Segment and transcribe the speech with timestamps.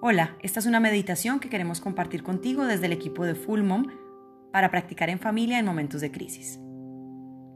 [0.00, 3.86] Hola, esta es una meditación que queremos compartir contigo desde el equipo de Full Mom
[4.52, 6.60] para practicar en familia en momentos de crisis.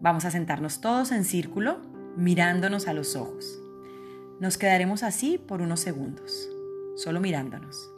[0.00, 1.78] Vamos a sentarnos todos en círculo,
[2.16, 3.60] mirándonos a los ojos.
[4.40, 6.48] Nos quedaremos así por unos segundos,
[6.96, 7.92] solo mirándonos.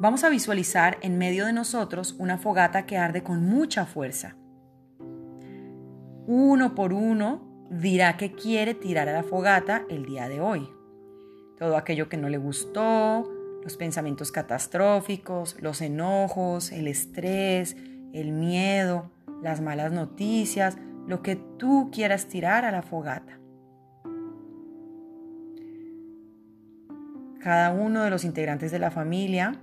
[0.00, 4.36] Vamos a visualizar en medio de nosotros una fogata que arde con mucha fuerza.
[6.26, 10.68] Uno por uno dirá que quiere tirar a la fogata el día de hoy.
[11.58, 13.30] Todo aquello que no le gustó,
[13.62, 17.76] los pensamientos catastróficos, los enojos, el estrés,
[18.12, 19.10] el miedo,
[19.42, 20.76] las malas noticias,
[21.06, 23.38] lo que tú quieras tirar a la fogata.
[27.40, 29.60] Cada uno de los integrantes de la familia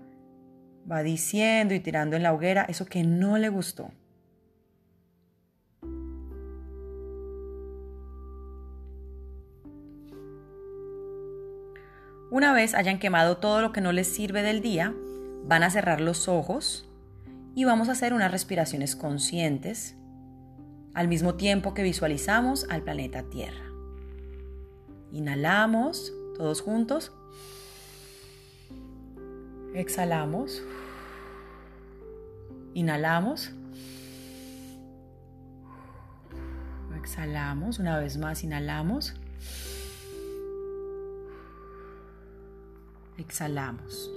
[0.89, 3.91] va diciendo y tirando en la hoguera eso que no le gustó.
[12.31, 14.93] Una vez hayan quemado todo lo que no les sirve del día,
[15.45, 16.87] van a cerrar los ojos
[17.55, 19.95] y vamos a hacer unas respiraciones conscientes
[20.93, 23.65] al mismo tiempo que visualizamos al planeta Tierra.
[25.11, 27.11] Inhalamos todos juntos.
[29.73, 30.61] Exhalamos.
[32.75, 33.51] Inhalamos.
[36.95, 37.79] Exhalamos.
[37.79, 39.15] Una vez más, inhalamos.
[43.21, 44.11] Exhalamos.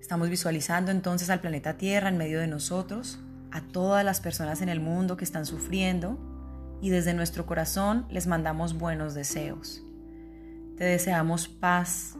[0.00, 3.18] Estamos visualizando entonces al planeta Tierra en medio de nosotros,
[3.50, 6.18] a todas las personas en el mundo que están sufriendo
[6.80, 9.82] y desde nuestro corazón les mandamos buenos deseos.
[10.76, 12.14] Te deseamos paz,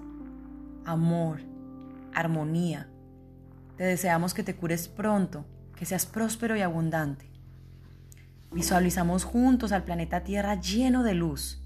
[0.84, 1.40] amor,
[2.14, 2.88] armonía.
[3.76, 7.30] Te deseamos que te cures pronto, que seas próspero y abundante.
[8.52, 11.61] Visualizamos juntos al planeta Tierra lleno de luz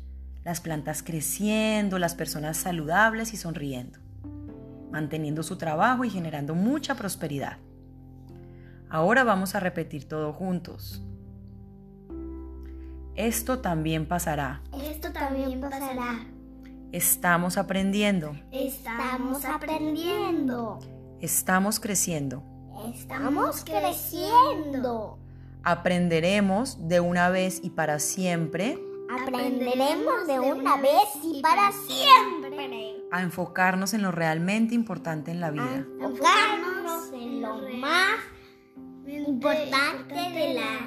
[0.46, 3.98] las plantas creciendo, las personas saludables y sonriendo,
[4.92, 7.58] manteniendo su trabajo y generando mucha prosperidad.
[8.88, 11.02] Ahora vamos a repetir todo juntos.
[13.16, 14.62] Esto también pasará.
[14.84, 16.24] Esto también pasará.
[16.92, 18.36] Estamos aprendiendo.
[18.52, 20.78] Estamos aprendiendo.
[21.20, 22.44] Estamos creciendo.
[22.94, 25.18] Estamos creciendo.
[25.64, 33.22] Aprenderemos de una vez y para siempre Aprenderemos de una vez y para siempre a
[33.22, 35.86] enfocarnos en lo realmente importante en la vida.
[36.00, 38.16] enfocarnos en lo más
[39.06, 40.86] importante de la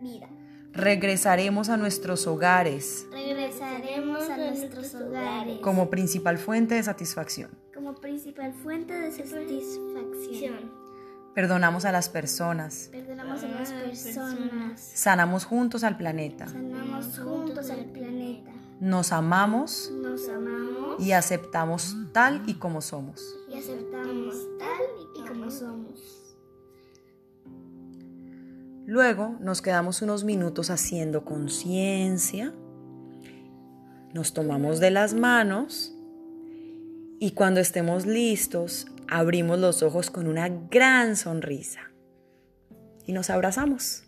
[0.00, 0.28] vida.
[0.72, 3.06] Regresaremos a nuestros hogares.
[3.10, 5.58] Regresaremos a nuestros hogares.
[5.60, 7.50] Como principal fuente de satisfacción.
[7.74, 10.70] Como principal fuente de satisfacción.
[11.34, 12.88] Perdonamos a las personas.
[12.90, 14.80] Perdonamos a las personas.
[14.80, 16.48] Sanamos juntos al planeta.
[16.48, 18.50] Sanamos juntos al planeta.
[18.80, 19.92] Nos amamos.
[20.00, 21.00] Nos amamos.
[21.00, 23.36] Y aceptamos tal y como somos.
[23.48, 24.82] Y aceptamos tal
[25.16, 26.36] y como somos.
[28.86, 32.54] Luego nos quedamos unos minutos haciendo conciencia.
[34.14, 35.94] Nos tomamos de las manos.
[37.20, 41.80] Y cuando estemos listos, abrimos los ojos con una gran sonrisa
[43.08, 44.04] y nos abrazamos.